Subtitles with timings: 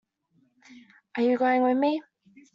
[1.15, 2.01] are you going with me?